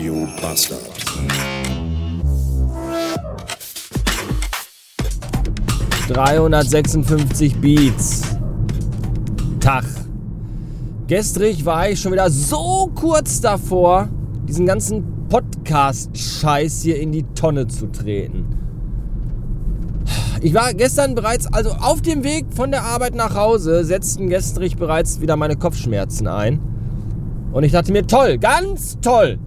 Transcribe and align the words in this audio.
Radio 0.00 0.26
Bastard. 0.40 0.80
...356 6.08 7.60
Beats. 7.60 8.22
Tag. 9.60 9.84
Gestrig 11.06 11.66
war 11.66 11.90
ich 11.90 12.00
schon 12.00 12.12
wieder 12.12 12.30
so 12.30 12.90
kurz 12.94 13.42
davor, 13.42 14.08
diesen 14.48 14.64
ganzen 14.64 15.04
Podcast-Scheiß 15.28 16.80
hier 16.80 16.98
in 16.98 17.12
die 17.12 17.24
Tonne 17.34 17.66
zu 17.66 17.88
treten. 17.88 18.46
Ich 20.40 20.54
war 20.54 20.72
gestern 20.72 21.14
bereits, 21.14 21.46
also 21.52 21.72
auf 21.72 22.00
dem 22.00 22.24
Weg 22.24 22.46
von 22.54 22.70
der 22.70 22.84
Arbeit 22.84 23.14
nach 23.14 23.34
Hause, 23.34 23.84
setzten 23.84 24.30
gestrig 24.30 24.78
bereits 24.78 25.20
wieder 25.20 25.36
meine 25.36 25.56
Kopfschmerzen 25.56 26.26
ein. 26.26 26.58
Und 27.52 27.64
ich 27.64 27.72
dachte 27.72 27.92
mir, 27.92 28.06
toll, 28.06 28.38
ganz 28.38 28.98
toll. 29.02 29.38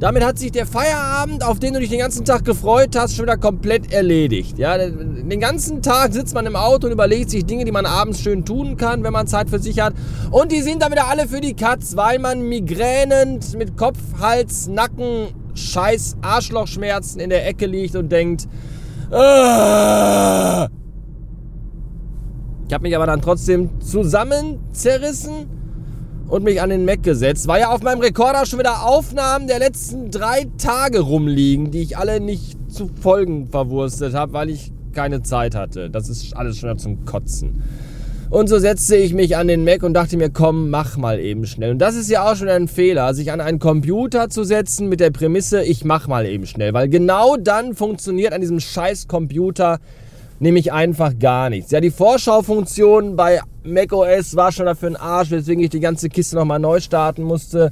Damit 0.00 0.24
hat 0.24 0.38
sich 0.38 0.50
der 0.50 0.64
Feierabend, 0.64 1.44
auf 1.44 1.60
den 1.60 1.74
du 1.74 1.80
dich 1.80 1.90
den 1.90 1.98
ganzen 1.98 2.24
Tag 2.24 2.46
gefreut 2.46 2.96
hast, 2.96 3.14
schon 3.14 3.26
wieder 3.26 3.36
komplett 3.36 3.92
erledigt. 3.92 4.58
Ja, 4.58 4.78
den 4.78 5.40
ganzen 5.40 5.82
Tag 5.82 6.14
sitzt 6.14 6.32
man 6.32 6.46
im 6.46 6.56
Auto 6.56 6.86
und 6.86 6.94
überlegt 6.94 7.28
sich 7.28 7.44
Dinge, 7.44 7.66
die 7.66 7.70
man 7.70 7.84
abends 7.84 8.20
schön 8.20 8.46
tun 8.46 8.78
kann, 8.78 9.04
wenn 9.04 9.12
man 9.12 9.26
Zeit 9.26 9.50
für 9.50 9.58
sich 9.58 9.78
hat. 9.78 9.92
Und 10.30 10.52
die 10.52 10.62
sind 10.62 10.80
dann 10.80 10.90
wieder 10.90 11.06
alle 11.06 11.28
für 11.28 11.42
die 11.42 11.52
Katz, 11.52 11.96
weil 11.96 12.18
man 12.18 12.48
migränend 12.48 13.58
mit 13.58 13.76
Kopf, 13.76 13.98
Hals, 14.18 14.68
Nacken, 14.68 15.28
Scheiß, 15.52 16.16
Arschlochschmerzen 16.22 17.20
in 17.20 17.28
der 17.28 17.46
Ecke 17.46 17.66
liegt 17.66 17.94
und 17.94 18.10
denkt, 18.10 18.48
Aah! 19.10 20.68
ich 22.68 22.72
habe 22.72 22.82
mich 22.82 22.96
aber 22.96 23.04
dann 23.04 23.20
trotzdem 23.20 23.82
zusammen 23.82 24.60
zerrissen 24.72 25.59
und 26.30 26.44
mich 26.44 26.62
an 26.62 26.70
den 26.70 26.84
Mac 26.84 27.02
gesetzt, 27.02 27.48
weil 27.48 27.60
ja 27.60 27.70
auf 27.70 27.82
meinem 27.82 28.00
Rekorder 28.00 28.46
schon 28.46 28.60
wieder 28.60 28.86
Aufnahmen 28.86 29.48
der 29.48 29.58
letzten 29.58 30.10
drei 30.10 30.46
Tage 30.58 31.00
rumliegen, 31.00 31.70
die 31.70 31.82
ich 31.82 31.98
alle 31.98 32.20
nicht 32.20 32.56
zu 32.68 32.88
Folgen 33.00 33.48
verwurstet 33.48 34.14
habe, 34.14 34.32
weil 34.32 34.48
ich 34.48 34.72
keine 34.94 35.22
Zeit 35.22 35.54
hatte. 35.54 35.90
Das 35.90 36.08
ist 36.08 36.36
alles 36.36 36.58
schon 36.58 36.78
zum 36.78 37.04
Kotzen. 37.04 37.62
Und 38.30 38.48
so 38.48 38.60
setzte 38.60 38.94
ich 38.94 39.12
mich 39.12 39.36
an 39.36 39.48
den 39.48 39.64
Mac 39.64 39.82
und 39.82 39.92
dachte 39.92 40.16
mir, 40.16 40.30
komm, 40.30 40.70
mach 40.70 40.96
mal 40.96 41.18
eben 41.18 41.46
schnell. 41.46 41.72
Und 41.72 41.78
das 41.80 41.96
ist 41.96 42.08
ja 42.08 42.30
auch 42.30 42.36
schon 42.36 42.48
ein 42.48 42.68
Fehler, 42.68 43.12
sich 43.12 43.32
an 43.32 43.40
einen 43.40 43.58
Computer 43.58 44.28
zu 44.28 44.44
setzen 44.44 44.88
mit 44.88 45.00
der 45.00 45.10
Prämisse, 45.10 45.64
ich 45.64 45.84
mach 45.84 46.06
mal 46.06 46.26
eben 46.26 46.46
schnell. 46.46 46.72
Weil 46.72 46.88
genau 46.88 47.36
dann 47.36 47.74
funktioniert 47.74 48.32
an 48.32 48.40
diesem 48.40 48.60
scheiß 48.60 49.08
Computer 49.08 49.80
nämlich 50.40 50.72
einfach 50.72 51.18
gar 51.18 51.50
nichts. 51.50 51.70
Ja, 51.70 51.80
die 51.80 51.90
Vorschaufunktion 51.90 53.14
bei 53.14 53.40
macOS 53.62 54.34
war 54.34 54.50
schon 54.50 54.66
dafür 54.66 54.88
ein 54.88 54.96
Arsch, 54.96 55.30
weswegen 55.30 55.62
ich 55.62 55.70
die 55.70 55.80
ganze 55.80 56.08
Kiste 56.08 56.34
nochmal 56.34 56.58
neu 56.58 56.80
starten 56.80 57.22
musste. 57.22 57.70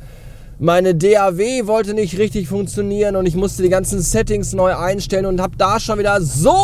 Meine 0.61 0.95
DAW 0.95 1.67
wollte 1.67 1.95
nicht 1.95 2.19
richtig 2.19 2.49
funktionieren 2.49 3.17
und 3.17 3.27
ich 3.27 3.37
musste 3.37 3.63
die 3.63 3.69
ganzen 3.69 4.01
Settings 4.01 4.53
neu 4.53 4.75
einstellen 4.77 5.27
und 5.27 5.41
habe 5.41 5.57
da 5.57 5.81
schon 5.81 5.99
wieder 5.99 6.21
so 6.21 6.57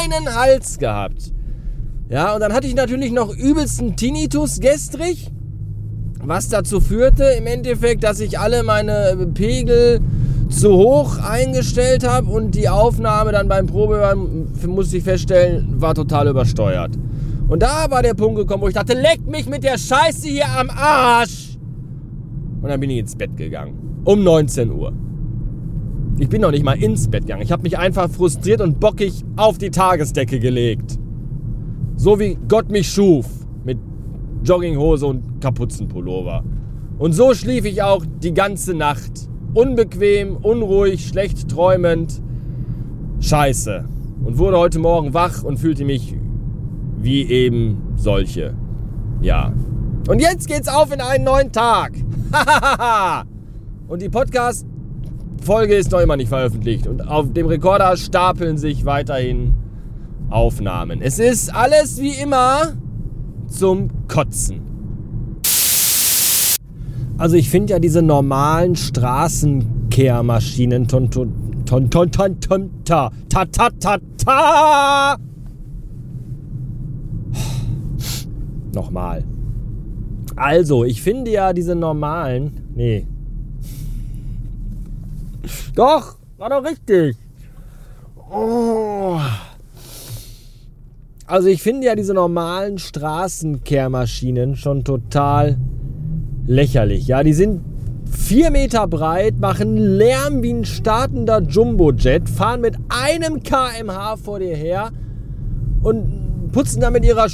einen 0.00 0.34
Hals 0.34 0.78
gehabt. 0.78 1.32
Ja, 2.08 2.34
und 2.34 2.40
dann 2.40 2.52
hatte 2.52 2.66
ich 2.66 2.74
natürlich 2.74 3.10
noch 3.12 3.34
übelsten 3.34 3.96
Tinnitus 3.96 4.60
gestrig, 4.60 5.30
was 6.22 6.48
dazu 6.48 6.80
führte 6.80 7.24
im 7.24 7.46
Endeffekt, 7.46 8.04
dass 8.04 8.20
ich 8.20 8.38
alle 8.38 8.62
meine 8.62 9.28
Pegel 9.34 10.00
zu 10.62 10.74
hoch 10.74 11.18
eingestellt 11.18 12.06
habe 12.06 12.30
und 12.30 12.54
die 12.54 12.68
Aufnahme 12.68 13.32
dann 13.32 13.48
beim 13.48 13.66
Probehören, 13.66 14.46
musste 14.68 14.98
ich 14.98 15.02
feststellen, 15.02 15.80
war 15.80 15.92
total 15.92 16.28
übersteuert. 16.28 16.92
Und 17.48 17.64
da 17.64 17.90
war 17.90 18.00
der 18.00 18.14
Punkt 18.14 18.38
gekommen, 18.38 18.62
wo 18.62 18.68
ich 18.68 18.74
dachte, 18.74 18.94
leck 18.94 19.26
mich 19.26 19.48
mit 19.48 19.64
der 19.64 19.76
Scheiße 19.76 20.28
hier 20.28 20.46
am 20.46 20.70
Arsch. 20.70 21.58
Und 22.62 22.68
dann 22.68 22.78
bin 22.78 22.90
ich 22.90 22.98
ins 22.98 23.16
Bett 23.16 23.36
gegangen. 23.36 23.74
Um 24.04 24.22
19 24.22 24.70
Uhr. 24.70 24.92
Ich 26.20 26.28
bin 26.28 26.42
noch 26.42 26.52
nicht 26.52 26.64
mal 26.64 26.80
ins 26.80 27.08
Bett 27.08 27.22
gegangen. 27.22 27.42
Ich 27.42 27.50
habe 27.50 27.64
mich 27.64 27.76
einfach 27.76 28.08
frustriert 28.08 28.60
und 28.60 28.78
bockig 28.78 29.24
auf 29.34 29.58
die 29.58 29.70
Tagesdecke 29.70 30.38
gelegt. 30.38 30.96
So 31.96 32.20
wie 32.20 32.38
Gott 32.46 32.70
mich 32.70 32.88
schuf. 32.88 33.26
Mit 33.64 33.78
Jogginghose 34.44 35.06
und 35.06 35.40
Kapuzenpullover. 35.40 36.44
Und 36.98 37.14
so 37.14 37.34
schlief 37.34 37.64
ich 37.64 37.82
auch 37.82 38.04
die 38.22 38.32
ganze 38.32 38.74
Nacht 38.74 39.28
unbequem, 39.54 40.36
unruhig, 40.36 41.06
schlecht 41.06 41.48
träumend. 41.48 42.22
Scheiße. 43.20 43.84
Und 44.24 44.38
wurde 44.38 44.58
heute 44.58 44.78
Morgen 44.78 45.14
wach 45.14 45.42
und 45.42 45.58
fühlte 45.58 45.84
mich 45.84 46.14
wie 46.98 47.22
eben 47.24 47.94
solche. 47.96 48.54
Ja. 49.20 49.52
Und 50.08 50.20
jetzt 50.20 50.48
geht's 50.48 50.68
auf 50.68 50.92
in 50.92 51.00
einen 51.00 51.24
neuen 51.24 51.52
Tag. 51.52 51.92
und 53.88 54.02
die 54.02 54.08
Podcast-Folge 54.08 55.74
ist 55.74 55.90
noch 55.90 56.00
immer 56.00 56.16
nicht 56.16 56.28
veröffentlicht. 56.28 56.86
Und 56.86 57.06
auf 57.06 57.32
dem 57.32 57.46
Rekorder 57.46 57.96
stapeln 57.96 58.58
sich 58.58 58.84
weiterhin 58.84 59.54
Aufnahmen. 60.30 61.02
Es 61.02 61.18
ist 61.18 61.54
alles 61.54 62.00
wie 62.00 62.14
immer 62.14 62.72
zum 63.48 63.90
Kotzen. 64.08 64.71
Also 67.18 67.36
ich 67.36 67.50
finde 67.50 67.74
ja 67.74 67.78
diese 67.78 68.00
normalen 68.02 68.76
Straßenkehrmaschinen 68.76 70.88
ton 70.88 71.10
ton 71.10 71.32
ton 71.66 71.90
ton 71.90 72.40
ton 72.40 72.70
ta 72.84 73.10
ta 73.28 73.44
ta 73.44 73.68
ta 73.78 73.98
ta 74.18 75.16
Nochmal. 78.74 79.22
Also, 80.34 80.84
ich 80.84 81.02
finde 81.02 81.30
ja 81.30 81.52
diese 81.52 81.74
normalen. 81.74 82.72
Nee. 82.74 83.06
Doch, 85.74 86.16
war 86.38 86.48
doch 86.48 86.64
richtig. 86.64 87.16
Oh. 88.30 89.18
Also 91.26 91.48
ich 91.48 91.62
finde 91.62 91.86
ja 91.86 91.94
diese 91.94 92.14
normalen 92.14 92.78
Straßenkehrmaschinen 92.78 94.56
schon 94.56 94.84
total 94.84 95.58
lächerlich. 96.46 97.06
Ja, 97.06 97.22
die 97.22 97.32
sind 97.32 97.60
vier 98.10 98.50
Meter 98.50 98.86
breit, 98.86 99.38
machen 99.40 99.76
Lärm 99.76 100.42
wie 100.42 100.52
ein 100.52 100.64
startender 100.64 101.40
Jumbojet, 101.42 102.28
fahren 102.28 102.60
mit 102.60 102.76
einem 102.88 103.42
kmh 103.42 104.16
vor 104.16 104.38
dir 104.38 104.54
her 104.54 104.90
und 105.82 106.50
putzen 106.52 106.80
dann 106.80 106.92
mit 106.92 107.04
ihrer 107.04 107.26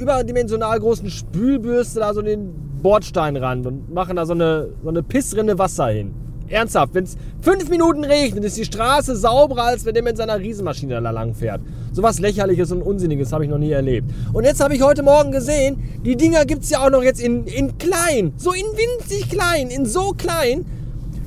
überdimensional 0.00 0.80
großen 0.80 1.10
Spülbürste 1.10 2.00
da 2.00 2.14
so 2.14 2.22
den 2.22 2.54
Bordsteinrand 2.82 3.66
und 3.66 3.92
machen 3.92 4.16
da 4.16 4.26
so 4.26 4.32
eine, 4.32 4.70
so 4.82 4.88
eine 4.88 5.02
Pissrinne 5.02 5.58
Wasser 5.58 5.88
hin. 5.88 6.14
Ernsthaft, 6.48 6.94
wenn 6.94 7.04
es 7.04 7.16
fünf 7.40 7.68
Minuten 7.68 8.04
regnet, 8.04 8.44
ist 8.44 8.56
die 8.56 8.64
Straße 8.64 9.16
sauberer, 9.16 9.64
als 9.64 9.84
wenn 9.84 9.94
der 9.94 10.02
mit 10.02 10.16
seiner 10.16 10.38
Riesenmaschine 10.38 11.00
da 11.00 11.10
lang 11.10 11.34
fährt. 11.34 11.60
So 11.92 12.02
was 12.02 12.18
Lächerliches 12.18 12.72
und 12.72 12.82
Unsinniges 12.82 13.32
habe 13.32 13.44
ich 13.44 13.50
noch 13.50 13.58
nie 13.58 13.70
erlebt. 13.70 14.10
Und 14.32 14.44
jetzt 14.44 14.62
habe 14.62 14.74
ich 14.74 14.82
heute 14.82 15.02
Morgen 15.02 15.32
gesehen, 15.32 15.82
die 16.04 16.16
Dinger 16.16 16.44
gibt 16.44 16.64
es 16.64 16.70
ja 16.70 16.84
auch 16.84 16.90
noch 16.90 17.02
jetzt 17.02 17.20
in, 17.20 17.44
in 17.46 17.78
klein. 17.78 18.32
So 18.36 18.52
in 18.52 18.64
winzig 18.64 19.30
klein, 19.30 19.68
in 19.68 19.86
so 19.86 20.12
klein, 20.12 20.64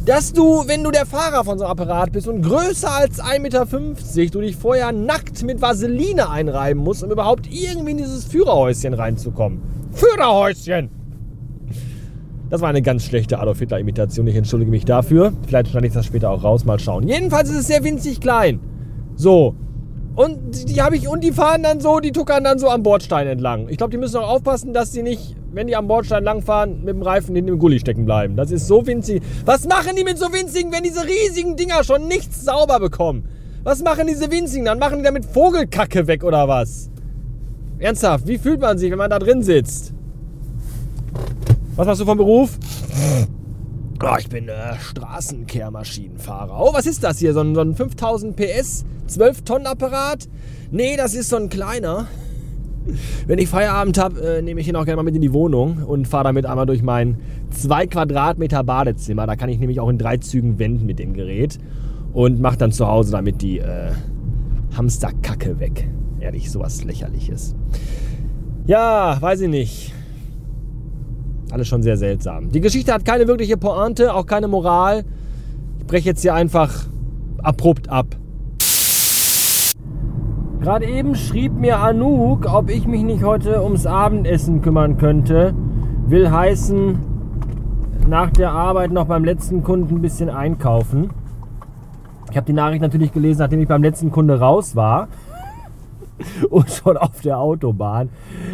dass 0.06 0.32
du, 0.32 0.64
wenn 0.68 0.84
du 0.84 0.92
der 0.92 1.06
Fahrer 1.06 1.44
von 1.44 1.58
so 1.58 1.66
einem 1.66 1.72
Apparat 1.72 2.14
bist 2.14 2.28
und 2.28 2.42
größer 2.42 2.90
als 2.90 3.22
1,50 3.22 3.40
Meter, 3.40 3.66
du 4.32 4.42
dich 4.42 4.56
vorher 4.56 4.94
nackt 4.94 5.44
mit 5.44 5.62
Vaseline 5.62 6.30
einreiben 6.30 6.82
musst, 6.82 7.04
um 7.04 7.12
überhaupt 7.12 7.48
irgendwie 7.52 7.92
in 7.92 7.98
dieses 7.98 8.24
Führerhäuschen 8.24 8.94
reinzukommen. 8.94 9.62
Führerhäuschen! 9.92 10.97
Das 12.50 12.62
war 12.62 12.70
eine 12.70 12.82
ganz 12.82 13.04
schlechte 13.04 13.40
Adolf 13.40 13.60
Hitler-Imitation. 13.60 14.26
Ich 14.28 14.36
entschuldige 14.36 14.72
mich 14.72 14.86
dafür. 14.86 15.34
Vielleicht 15.46 15.70
schneide 15.70 15.88
ich 15.88 15.94
das 15.94 16.06
später 16.06 16.30
auch 16.30 16.44
raus. 16.44 16.64
Mal 16.64 16.80
schauen. 16.80 17.08
Jedenfalls 17.08 17.50
ist 17.50 17.58
es 17.58 17.68
sehr 17.68 17.84
winzig 17.84 18.22
klein. 18.22 18.62
So. 19.16 19.56
Und 20.16 20.70
die 20.70 20.82
habe 20.82 20.96
ich, 20.96 21.10
und 21.10 21.24
die 21.24 21.32
fahren 21.32 21.62
dann 21.62 21.82
so, 21.82 22.00
die 22.00 22.12
tuckern 22.12 22.44
dann 22.44 22.58
so 22.58 22.70
am 22.70 22.84
Bordstein 22.84 23.28
entlang. 23.28 23.68
Ich 23.70 23.78
glaube, 23.78 23.92
die 23.92 23.98
müssen 23.98 24.18
auch 24.18 24.30
aufpassen, 24.30 24.74
dass 24.74 24.94
sie 24.94 25.04
nicht, 25.04 25.36
wenn 25.52 25.68
die 25.68 25.76
am 25.76 25.88
Bordstein 25.88 26.24
langfahren, 26.24 26.80
mit 26.80 26.96
dem 26.96 27.02
Reifen 27.02 27.36
hinten 27.36 27.52
im 27.52 27.60
Gully 27.60 27.80
stecken 27.80 28.06
bleiben. 28.06 28.36
Das 28.36 28.50
ist 28.50 28.66
so 28.66 28.88
winzig. 28.88 29.22
Was 29.46 29.68
machen 29.68 29.96
die 29.98 30.04
mit 30.06 30.18
so 30.18 30.32
winzigen, 30.34 30.72
wenn 30.72 30.84
diese 30.84 31.06
riesigen 31.06 31.58
Dinger 31.58 31.84
schon 31.84 32.08
nichts 32.08 32.46
sauber 32.46 32.80
bekommen? 32.80 33.28
Was 33.64 33.84
machen 33.84 34.08
diese 34.08 34.32
winzigen? 34.32 34.66
Dann 34.66 34.80
machen 34.80 35.00
die 35.00 35.04
damit 35.04 35.26
Vogelkacke 35.26 36.08
weg 36.08 36.24
oder 36.24 36.48
was? 36.48 36.90
Ernsthaft, 37.78 38.26
wie 38.26 38.38
fühlt 38.38 38.62
man 38.62 38.78
sich, 38.78 38.90
wenn 38.90 38.98
man 38.98 39.12
da 39.12 39.20
drin 39.20 39.44
sitzt? 39.44 39.94
Was 41.78 41.86
machst 41.86 42.02
du 42.02 42.06
vom 42.06 42.18
Beruf? 42.18 42.58
Oh, 44.04 44.16
ich 44.18 44.28
bin 44.30 44.50
äh, 44.50 44.80
Straßenkehrmaschinenfahrer. 44.80 46.60
Oh, 46.60 46.74
was 46.74 46.88
ist 46.88 47.04
das 47.04 47.20
hier? 47.20 47.34
So 47.34 47.42
ein, 47.42 47.54
so 47.54 47.62
ein 47.62 47.76
5000 47.76 48.36
PS, 48.36 48.84
12 49.06 49.44
Tonnen 49.44 49.68
Apparat? 49.68 50.28
Nee, 50.72 50.98
das 50.98 51.14
ist 51.14 51.30
so 51.30 51.36
ein 51.36 51.50
kleiner. 51.50 52.08
Wenn 53.28 53.38
ich 53.38 53.48
Feierabend 53.48 54.00
habe, 54.00 54.20
äh, 54.22 54.42
nehme 54.42 54.60
ich 54.60 54.68
ihn 54.68 54.76
auch 54.76 54.86
gerne 54.86 54.96
mal 54.96 55.04
mit 55.04 55.16
in 55.16 55.22
die 55.22 55.34
Wohnung 55.34 55.84
und 55.84 56.08
fahre 56.08 56.24
damit 56.24 56.48
einmal 56.48 56.66
durch 56.66 56.82
mein 56.82 57.18
2 57.52 57.86
Quadratmeter 57.86 58.64
Badezimmer. 58.64 59.28
Da 59.28 59.36
kann 59.36 59.50
ich 59.50 59.60
nämlich 59.60 59.80
auch 59.80 59.90
in 59.90 60.00
drei 60.00 60.18
Zügen 60.18 60.58
wenden 60.58 60.88
mit 60.88 60.98
dem 60.98 61.14
Gerät 61.14 61.60
und 62.12 62.42
mache 62.42 62.58
dann 62.58 62.72
zu 62.72 62.88
Hause 62.88 63.12
damit 63.12 63.44
die 63.44 63.60
äh, 63.60 63.92
Hamsterkacke 64.76 65.60
weg. 65.60 65.88
Ehrlich, 66.20 66.50
sowas 66.50 66.84
lächerliches. 66.84 67.56
Ja, 68.66 69.22
weiß 69.22 69.42
ich 69.42 69.50
nicht. 69.50 69.94
Alles 71.52 71.68
schon 71.68 71.82
sehr 71.82 71.98
seltsam. 71.98 72.50
Die 72.50 72.62
Geschichte 72.62 72.94
hat 72.94 73.06
keine 73.06 73.28
wirkliche 73.28 73.58
Pointe, 73.58 74.14
auch 74.14 74.26
keine 74.26 74.48
Moral. 74.48 75.06
breche 75.88 76.10
jetzt 76.10 76.22
hier 76.22 76.34
einfach 76.34 76.86
abrupt 77.42 77.90
ab. 77.90 78.08
Gerade 80.60 80.86
eben 80.86 81.16
schrieb 81.16 81.54
mir 81.54 81.80
Anouk, 81.80 82.46
ob 82.52 82.70
ich 82.70 82.88
mich 82.88 83.04
nicht 83.04 83.24
heute 83.24 83.64
ums 83.64 83.86
Abendessen 83.86 84.62
kümmern 84.62 84.98
könnte. 84.98 85.54
Will 86.08 86.30
heißen, 86.30 86.98
nach 88.08 88.32
der 88.32 88.52
Arbeit 88.52 88.92
noch 88.92 89.06
beim 89.06 89.24
letzten 89.24 89.64
Kunden 89.64 89.96
ein 89.96 90.02
bisschen 90.02 90.30
einkaufen. 90.30 91.10
Ich 92.30 92.36
habe 92.36 92.46
die 92.46 92.54
Nachricht 92.54 92.82
natürlich 92.82 93.14
gelesen, 93.14 93.40
nachdem 93.40 93.62
ich 93.62 93.68
beim 93.68 93.84
letzten 93.84 94.12
Kunde 94.12 94.40
raus 94.40 94.76
war. 94.76 95.08
Und 96.50 96.70
schon 96.70 96.98
auf 96.98 97.22
der 97.22 97.40
Autobahn. 97.40 98.10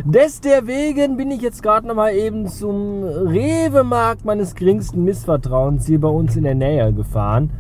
Deswegen 0.06 1.18
bin 1.18 1.32
ich 1.32 1.42
jetzt 1.42 1.64
gerade 1.64 1.88
noch 1.88 1.96
mal 1.96 2.14
eben 2.14 2.48
zum 2.48 3.04
Rewe-Markt 3.04 4.26
meines 4.26 4.56
geringsten 4.56 5.04
Missvertrauens 5.04 5.86
hier 5.86 6.00
bei 6.00 6.10
uns 6.10 6.36
in 6.36 6.44
der 6.44 6.56
Nähe 6.56 6.94
gefahren 6.94 7.52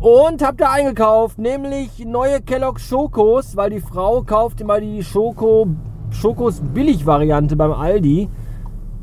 und 0.00 0.42
habe 0.42 0.56
da 0.56 0.70
eingekauft, 0.72 1.38
nämlich 1.38 2.04
neue 2.06 2.40
Kellogg 2.40 2.80
Schokos, 2.80 3.54
weil 3.56 3.70
die 3.70 3.80
Frau 3.80 4.22
kauft 4.22 4.60
immer 4.60 4.80
die 4.80 5.02
Schoko 5.02 5.68
Schokos 6.10 6.62
Billig-Variante 6.74 7.54
beim 7.54 7.72
Aldi. 7.72 8.28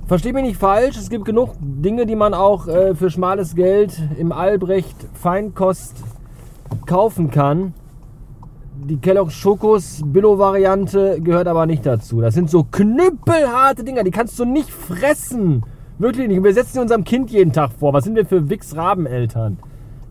Versteht 0.08 0.34
mich 0.34 0.44
nicht 0.44 0.58
falsch, 0.58 0.98
es 0.98 1.10
gibt 1.10 1.26
genug 1.26 1.52
Dinge, 1.60 2.06
die 2.06 2.16
man 2.16 2.34
auch 2.34 2.68
äh, 2.68 2.96
für 2.96 3.10
schmales 3.10 3.56
Geld 3.56 4.02
im 4.18 4.32
Albrecht 4.32 4.96
Feinkost 5.14 6.04
kaufen 6.86 7.30
kann. 7.30 7.74
Die 8.86 8.98
Kellogg 8.98 9.32
Schokos 9.32 10.02
Billo-Variante 10.06 11.20
gehört 11.22 11.48
aber 11.48 11.66
nicht 11.66 11.86
dazu. 11.86 12.22
Das 12.22 12.36
sind 12.36 12.50
so 12.50 12.64
knüppelharte 12.64 13.84
Dinger, 13.84 14.04
die 14.04 14.12
kannst 14.12 14.38
du 14.40 14.46
nicht 14.46 14.70
fressen. 14.70 15.64
Wirklich 15.98 16.28
nicht. 16.28 16.44
Wir 16.44 16.54
setzen 16.54 16.74
die 16.76 16.80
unserem 16.82 17.04
Kind 17.04 17.32
jeden 17.32 17.52
Tag 17.52 17.72
vor. 17.72 17.92
Was 17.94 18.04
sind 18.04 18.16
wir 18.16 18.26
für 18.26 18.50
Wix-Raben-Eltern? 18.50 19.58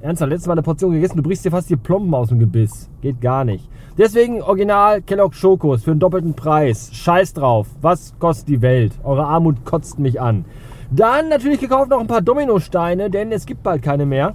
Ernsthaft, 0.00 0.30
letztes 0.30 0.48
Mal 0.48 0.54
eine 0.54 0.62
Portion 0.62 0.92
gegessen, 0.92 1.16
du 1.16 1.22
brichst 1.22 1.44
dir 1.44 1.50
fast 1.50 1.70
die 1.70 1.76
Plomben 1.76 2.12
aus 2.12 2.28
dem 2.28 2.38
Gebiss. 2.38 2.90
Geht 3.02 3.20
gar 3.20 3.44
nicht. 3.44 3.68
Deswegen 3.96 4.42
original 4.42 5.00
Kellogg 5.00 5.34
Schokos 5.34 5.84
für 5.84 5.92
einen 5.92 6.00
doppelten 6.00 6.34
Preis. 6.34 6.90
Scheiß 6.92 7.34
drauf. 7.34 7.68
Was 7.80 8.14
kostet 8.18 8.48
die 8.48 8.62
Welt? 8.62 8.92
Eure 9.04 9.26
Armut 9.26 9.64
kotzt 9.64 9.98
mich 9.98 10.20
an. 10.20 10.44
Dann 10.90 11.28
natürlich 11.28 11.60
gekauft 11.60 11.90
noch 11.90 12.00
ein 12.00 12.06
paar 12.08 12.20
Dominosteine, 12.20 13.10
denn 13.10 13.32
es 13.32 13.46
gibt 13.46 13.62
bald 13.62 13.82
keine 13.82 14.06
mehr. 14.06 14.34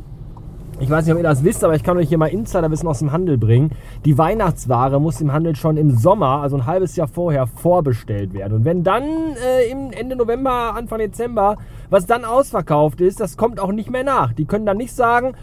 Ich 0.81 0.89
weiß 0.89 1.06
nicht, 1.06 1.13
ob 1.13 1.19
ihr 1.19 1.24
das 1.24 1.44
wisst, 1.44 1.63
aber 1.63 1.75
ich 1.75 1.83
kann 1.83 1.95
euch 1.98 2.10
hier 2.10 2.18
mal 2.18 2.25
Insiderwissen 2.25 2.88
aus 2.88 2.98
dem 2.98 3.12
Handel 3.12 3.38
bringen. 3.38 3.69
Die 4.04 4.18
Weihnachtsware 4.18 5.00
muss 5.00 5.22
im 5.22 5.31
Handel 5.31 5.56
schon 5.56 5.78
im 5.78 5.95
Sommer, 5.95 6.42
also 6.42 6.57
ein 6.57 6.66
halbes 6.66 6.95
Jahr 6.95 7.07
vorher, 7.07 7.45
vorbestellt 7.45 8.33
werden. 8.33 8.54
Und 8.54 8.66
wenn 8.66 8.83
dann 8.83 9.04
äh, 9.04 9.69
im 9.69 9.92
Ende 9.92 10.16
November, 10.16 10.74
Anfang 10.74 10.98
Dezember, 10.98 11.57
was 11.92 12.07
dann 12.07 12.25
ausverkauft 12.25 13.00
ist, 13.00 13.19
das 13.19 13.38
kommt 13.38 13.60
auch 13.60 13.72
nicht 13.72 13.92
mehr 13.92 14.04
nach. 14.04 14.33
Die 14.33 14.45
können 14.45 14.66
dann 14.66 14.78
nicht 14.78 14.95
sagen, 14.95 15.33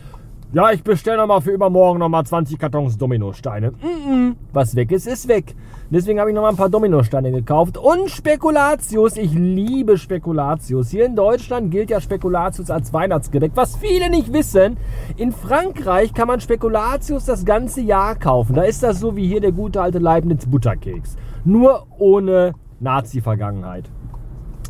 ja, 0.53 0.71
ich 0.73 0.83
bestelle 0.83 1.19
nochmal 1.19 1.43
für 1.43 1.51
übermorgen 1.51 1.99
nochmal 1.99 2.25
20 2.25 2.59
Kartons 2.59 2.97
Dominosteine. 2.97 3.73
Mm 3.73 4.11
-mm. 4.11 4.35
Was 4.53 4.75
weg 4.75 4.93
ist, 4.93 5.07
ist 5.07 5.29
weg. 5.29 5.55
Deswegen 5.91 6.21
habe 6.21 6.31
ich 6.31 6.35
nochmal 6.35 6.53
ein 6.53 6.57
paar 6.57 6.71
Dominosteine 6.71 7.31
gekauft. 7.31 7.77
Und 7.77 8.09
Spekulatius. 8.09 9.17
Ich 9.17 9.33
liebe 9.33 9.99
Spekulatius. 9.99 10.91
Hier 10.91 11.05
in 11.05 11.17
Deutschland 11.17 11.71
gilt 11.71 11.91
ja 11.91 12.01
Spekulatius 12.01 12.71
als 12.71 12.93
Weihnachtsgebäck. 12.93 13.53
Was 13.55 13.77
viele 13.77 14.09
nicht 14.09 14.33
wissen, 14.33 14.79
in 15.17 15.33
Frankreich 15.33 16.15
kann 16.15 16.29
man 16.29 16.41
Spekulatius 16.41 17.27
das 17.27 17.45
ganze 17.45 17.83
Jahr 17.83 18.15
kaufen. 18.15 18.55
Da 18.55 18.63
ist 18.63 18.83
das 18.83 19.01
so 19.01 19.17
wie 19.17 19.27
hier 19.27 19.41
der 19.41 19.53
gute 19.53 19.83
alte 19.83 19.99
Leibniz 19.99 20.47
Butterkeks. 20.47 21.17
Nur 21.45 21.87
ohne 21.99 22.55
Nazi-Vergangenheit. 22.81 23.91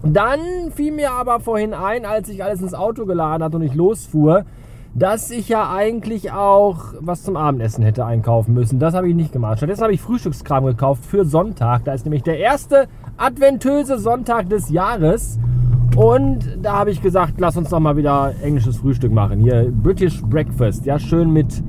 Dann 0.03 0.41
fiel 0.75 0.93
mir 0.93 1.11
aber 1.13 1.41
vorhin 1.41 1.75
ein, 1.75 2.05
als 2.05 2.29
ich 2.29 2.43
alles 2.45 2.63
ins 2.63 2.75
Auto 2.75 3.05
geladen 3.05 3.43
hatte 3.43 3.57
und 3.57 3.63
ich 3.63 3.75
losfuhr, 3.75 4.45
dass 4.95 5.31
ich 5.31 5.49
ja 5.49 5.73
eigentlich 5.73 6.33
auch 6.33 6.95
was 7.01 7.23
zum 7.23 7.37
Abendessen 7.37 7.85
hätte 7.85 8.05
einkaufen 8.05 8.55
müssen. 8.55 8.79
Das 8.79 8.95
habe 8.95 9.09
ich 9.09 9.15
nicht 9.15 9.33
gemacht. 9.33 9.59
Stattdessen 9.59 9.83
habe 9.83 9.93
ich 9.93 10.01
Frühstückskram 10.01 10.65
gekauft 10.65 11.05
für 11.05 11.25
Sonntag. 11.25 11.85
Da 11.85 11.95
ist 11.95 12.05
nämlich 12.05 12.23
der 12.23 12.39
erste 12.39 12.89
adventöse 13.17 13.99
Sonntag 13.99 14.49
des 14.49 14.71
Jahres. 14.71 15.39
Und 15.97 16.59
da 16.63 16.75
habe 16.75 16.91
ich 16.91 17.03
gesagt, 17.03 17.35
lass 17.39 17.57
uns 17.57 17.71
doch 17.71 17.81
mal 17.81 17.97
wieder 17.97 18.33
englisches 18.43 18.77
Frühstück 18.77 19.13
machen. 19.13 19.41
Hier 19.41 19.71
British 19.71 20.23
Breakfast. 20.23 20.87
Ja, 20.87 20.99
schön 20.99 21.33
mit 21.33 21.63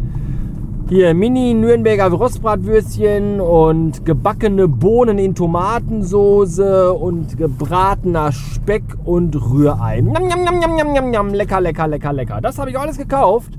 hier 0.89 1.13
Mini-Nürnberger 1.13 2.07
Rostbratwürstchen 2.07 3.39
und 3.39 4.06
gebackene 4.06 4.68
Bohnen 4.68 5.19
in 5.19 5.36
Tomatensoße 5.36 6.91
und 6.94 7.38
gebratener 7.38 8.31
Speck 8.31 8.83
und 9.06 9.36
Rührei. 9.36 10.01
Njam, 10.01 10.25
njam, 10.25 10.44
njam, 10.44 10.59
njam, 10.59 10.75
njam, 10.75 10.91
njam, 10.91 11.09
njam. 11.12 11.33
Lecker, 11.33 11.62
lecker, 11.62 11.88
lecker, 11.88 12.13
lecker. 12.13 12.41
Das 12.41 12.57
habe 12.57 12.71
ich 12.71 12.80
alles 12.80 12.97
gekauft. 12.97 13.53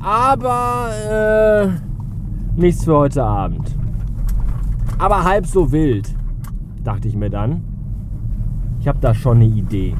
Aber 0.00 0.90
äh, 1.10 1.68
nichts 2.56 2.84
für 2.84 2.96
heute 2.96 3.24
Abend. 3.24 3.76
Aber 4.98 5.24
halb 5.24 5.46
so 5.46 5.72
wild, 5.72 6.14
dachte 6.84 7.08
ich 7.08 7.16
mir 7.16 7.30
dann. 7.30 7.64
Ich 8.78 8.86
habe 8.86 8.98
da 9.00 9.12
schon 9.12 9.38
eine 9.38 9.46
Idee. 9.46 9.96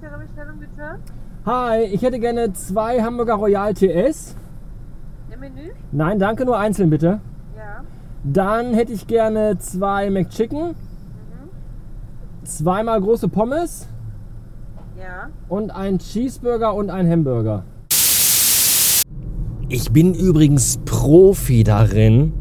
Bestellung 0.00 0.58
bitte? 0.58 0.98
Hi, 1.44 1.82
ich 1.84 2.02
hätte 2.02 2.18
gerne 2.18 2.52
zwei 2.54 3.02
Hamburger 3.02 3.34
Royal 3.34 3.74
TS. 3.74 4.34
Im 5.32 5.40
Menü? 5.40 5.70
Nein, 5.90 6.18
danke, 6.18 6.44
nur 6.46 6.58
einzeln 6.58 6.88
bitte. 6.88 7.20
Ja. 7.56 7.82
Dann 8.24 8.72
hätte 8.74 8.92
ich 8.92 9.06
gerne 9.06 9.58
zwei 9.58 10.08
McChicken, 10.10 10.68
Mhm. 10.68 12.44
zweimal 12.44 13.00
große 13.02 13.28
Pommes 13.28 13.88
Ja. 14.98 15.28
und 15.48 15.70
ein 15.70 15.98
Cheeseburger 15.98 16.74
und 16.74 16.88
ein 16.90 17.08
Hamburger. 17.10 17.64
Ich 19.68 19.90
bin 19.92 20.14
übrigens 20.14 20.78
Profi 20.86 21.64
darin, 21.64 22.32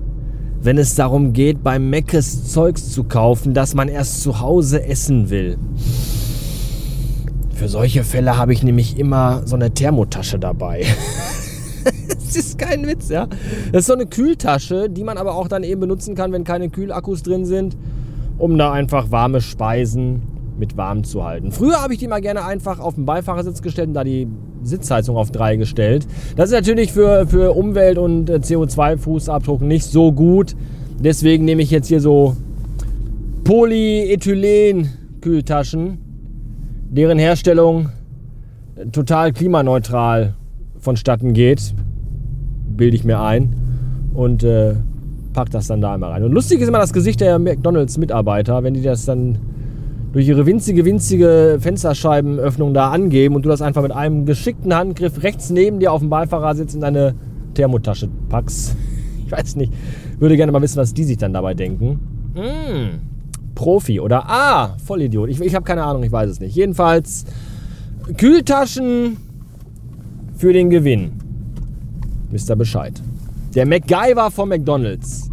wenn 0.62 0.78
es 0.78 0.96
darum 0.96 1.34
geht, 1.34 1.64
beim 1.64 1.90
Meckes 1.90 2.52
Zeugs 2.52 2.92
zu 2.92 3.04
kaufen, 3.06 3.54
das 3.54 3.74
man 3.74 3.88
erst 3.88 4.22
zu 4.22 4.40
Hause 4.40 4.86
essen 4.86 5.30
will. 5.30 5.58
Für 7.62 7.70
solche 7.70 8.04
Fälle 8.04 8.40
habe 8.40 8.54
ich 8.54 8.64
nämlich 8.64 8.98
immer 8.98 9.44
so 9.46 9.56
eine 9.56 9.72
Thermotasche 9.72 10.40
dabei. 10.40 10.84
Das 12.08 12.36
ist 12.36 12.58
kein 12.58 12.88
Witz, 12.88 13.10
ja. 13.10 13.28
Das 13.72 13.82
ist 13.82 13.88
so 13.88 13.94
eine 13.94 14.08
Kühltasche, 14.08 14.90
die 14.90 15.04
man 15.04 15.18
aber 15.18 15.36
auch 15.36 15.48
dann 15.48 15.64
eben 15.64 15.82
benutzen 15.82 16.16
kann, 16.16 16.32
wenn 16.32 16.44
keine 16.44 16.70
Kühlakkus 16.70 17.22
drin 17.22 17.46
sind, 17.46 17.78
um 18.40 18.58
da 18.58 18.72
einfach 18.72 19.12
warme 19.12 19.42
Speisen 19.42 20.24
mit 20.58 20.76
warm 20.78 21.04
zu 21.04 21.24
halten. 21.24 21.52
Früher 21.52 21.80
habe 21.82 21.94
ich 21.94 22.00
die 22.00 22.08
mal 22.08 22.22
gerne 22.22 22.44
einfach 22.46 22.80
auf 22.80 22.96
den 22.96 23.06
Beifahrersitz 23.06 23.62
gestellt 23.62 23.90
und 23.90 23.94
da 23.94 24.04
die 24.04 24.28
Sitzheizung 24.64 25.18
auf 25.18 25.30
3 25.30 25.58
gestellt. 25.58 26.08
Das 26.36 26.50
ist 26.50 26.56
natürlich 26.56 26.92
für, 26.94 27.28
für 27.28 27.56
Umwelt 27.56 28.00
und 28.00 28.28
äh, 28.30 28.38
CO2-Fußabdruck 28.38 29.62
nicht 29.62 29.86
so 29.86 30.12
gut. 30.12 30.56
Deswegen 31.00 31.46
nehme 31.46 31.62
ich 31.62 31.70
jetzt 31.70 31.90
hier 31.90 32.02
so 32.02 32.36
Polyethylen-Kühltaschen, 33.44 36.11
deren 36.92 37.18
Herstellung 37.18 37.90
total 38.92 39.32
klimaneutral 39.32 40.36
vonstatten 40.78 41.34
geht, 41.34 41.74
bilde 42.76 42.96
ich 42.96 43.06
mir 43.06 43.22
ein 43.22 43.56
und 44.14 44.44
äh, 44.44 44.76
pack 45.34 45.50
das 45.52 45.68
dann 45.68 45.80
da 45.80 45.94
einmal 45.94 46.12
rein. 46.12 46.24
Und 46.24 46.34
lustig 46.34 46.60
ist 46.60 46.68
immer 46.68 46.80
das 46.80 46.92
Gesicht 46.92 47.22
der 47.22 47.40
McDonalds-Mitarbeiter, 47.40 48.64
wenn 48.64 48.74
die 48.74 48.82
das 48.82 49.06
dann 49.06 49.38
durch 50.12 50.28
ihre 50.28 50.46
winzige, 50.46 50.84
winzige 50.84 51.58
Fensterscheibenöffnung 51.62 52.74
da 52.74 52.92
angeben 52.92 53.36
und 53.36 53.46
du 53.46 53.50
das 53.50 53.62
einfach 53.62 53.82
mit 53.82 53.94
einem 53.94 54.26
geschickten 54.26 54.76
Handgriff 54.76 55.24
rechts 55.24 55.50
neben 55.50 55.80
dir 55.80 55.94
auf 55.94 56.02
dem 56.02 56.10
Beifahrersitz 56.10 56.74
in 56.74 56.82
deine 56.82 57.16
Thermotasche 57.54 58.10
packst. 58.30 58.76
Ich 59.24 59.38
weiß 59.38 59.56
nicht, 59.56 59.72
würde 60.20 60.36
gerne 60.36 60.52
mal 60.52 60.62
wissen, 60.62 60.76
was 60.76 60.94
die 60.94 61.06
sich 61.06 61.16
dann 61.16 61.32
dabei 61.32 61.54
denken. 61.54 62.02
Mm, 62.36 63.00
Profi 63.62 64.00
oder 64.00 64.28
ah, 64.28 64.76
Vollidiot. 64.84 65.30
Ich, 65.30 65.40
ich 65.40 65.54
habe 65.54 65.64
keine 65.64 65.84
Ahnung, 65.84 66.02
ich 66.02 66.12
weiß 66.12 66.28
es 66.32 66.40
nicht. 66.40 66.56
Jedenfalls 66.56 67.26
Kühltaschen 68.18 69.18
für 70.36 70.52
den 70.52 70.72
Gewinn. 70.72 71.12
Wisst 72.32 72.50
ihr 72.50 72.56
Bescheid. 72.56 73.00
Der 73.54 73.68
MacGyver 73.68 74.32
von 74.32 74.50
McDonalds. 74.50 75.30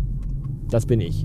Das 0.68 0.84
bin 0.84 1.00
ich. 1.00 1.24